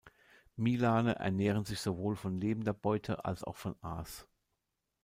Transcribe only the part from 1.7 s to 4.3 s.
sowohl von lebender Beute als auch von Aas.